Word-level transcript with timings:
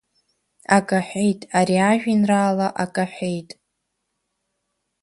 Ак 0.77 0.89
аҳәеит, 0.97 1.41
ари 1.59 1.77
ажәеинраала, 1.89 2.67
ак 2.83 2.95
аҳәеит! 3.03 3.49